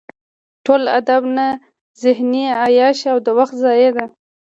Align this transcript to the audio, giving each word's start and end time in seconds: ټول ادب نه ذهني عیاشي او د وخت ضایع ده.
ټول 0.65 0.81
ادب 0.99 1.21
نه 1.37 1.47
ذهني 2.03 2.45
عیاشي 2.63 3.07
او 3.13 3.17
د 3.25 3.27
وخت 3.37 3.55
ضایع 3.63 3.89
ده. 3.97 4.05